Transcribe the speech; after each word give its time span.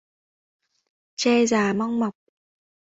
Tre 1.19 1.33
già 1.49 1.63
măng 1.77 1.93
mọc. 2.01 2.15